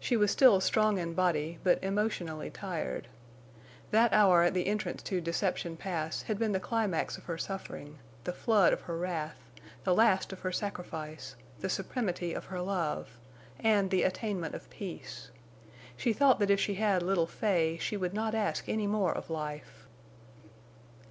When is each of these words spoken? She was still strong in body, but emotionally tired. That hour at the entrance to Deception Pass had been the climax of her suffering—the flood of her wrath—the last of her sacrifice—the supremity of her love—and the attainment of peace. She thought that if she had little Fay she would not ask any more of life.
She 0.00 0.16
was 0.16 0.30
still 0.30 0.62
strong 0.62 0.96
in 0.96 1.12
body, 1.12 1.58
but 1.62 1.84
emotionally 1.84 2.48
tired. 2.48 3.06
That 3.90 4.14
hour 4.14 4.42
at 4.42 4.54
the 4.54 4.66
entrance 4.66 5.02
to 5.02 5.20
Deception 5.20 5.76
Pass 5.76 6.22
had 6.22 6.38
been 6.38 6.52
the 6.52 6.58
climax 6.58 7.18
of 7.18 7.24
her 7.24 7.36
suffering—the 7.36 8.32
flood 8.32 8.72
of 8.72 8.80
her 8.80 8.96
wrath—the 8.96 9.94
last 9.94 10.32
of 10.32 10.40
her 10.40 10.52
sacrifice—the 10.52 11.68
supremity 11.68 12.34
of 12.34 12.46
her 12.46 12.62
love—and 12.62 13.90
the 13.90 14.04
attainment 14.04 14.54
of 14.54 14.70
peace. 14.70 15.30
She 15.98 16.14
thought 16.14 16.38
that 16.38 16.48
if 16.50 16.58
she 16.58 16.76
had 16.76 17.02
little 17.02 17.26
Fay 17.26 17.76
she 17.78 17.98
would 17.98 18.14
not 18.14 18.34
ask 18.34 18.70
any 18.70 18.86
more 18.86 19.12
of 19.12 19.28
life. 19.28 19.86